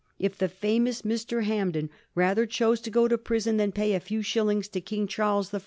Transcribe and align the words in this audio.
* 0.13 0.17
If 0.27 0.35
the 0.35 0.47
famous 0.49 1.03
Mr. 1.03 1.43
Hampden 1.43 1.91
rather 2.15 2.47
chose 2.47 2.81
to 2.81 2.89
go 2.89 3.07
to 3.07 3.19
prison 3.19 3.57
than 3.57 3.71
pay 3.71 3.93
a 3.93 3.99
few 3.99 4.23
shillings 4.23 4.67
to 4.69 4.81
King 4.81 5.05
Charles 5.05 5.53
I. 5.53 5.59